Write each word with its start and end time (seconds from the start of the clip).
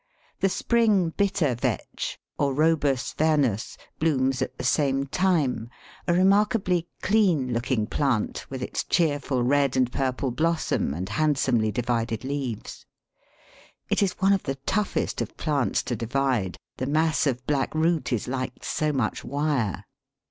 The 0.39 0.49
spring 0.49 1.11
Bitter 1.11 1.53
vetch 1.53 2.17
(Orobus 2.39 3.13
vernus) 3.13 3.77
blooms 3.99 4.41
at 4.41 4.57
the 4.57 4.63
same 4.63 5.05
time, 5.05 5.69
a 6.07 6.13
remarkably 6.15 6.87
clean 7.03 7.53
looking 7.53 7.85
plant, 7.85 8.47
with 8.49 8.63
its 8.63 8.83
cheerful 8.83 9.43
red 9.43 9.77
and 9.77 9.91
purple 9.91 10.31
blossom 10.31 10.95
and 10.95 11.07
handsomely 11.07 11.71
divided 11.71 12.23
leaves. 12.23 12.87
It 13.91 14.01
is 14.01 14.13
one 14.19 14.33
of 14.33 14.41
the 14.41 14.55
toughest 14.65 15.21
of 15.21 15.37
plants 15.37 15.83
to 15.83 15.95
divide, 15.95 16.57
the 16.77 16.87
mass 16.87 17.27
of 17.27 17.45
black 17.45 17.75
root 17.75 18.11
is 18.11 18.27
like 18.27 18.63
so 18.65 18.91
much 18.91 19.23
wire. 19.23 19.85